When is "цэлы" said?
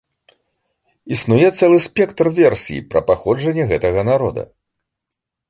1.59-1.77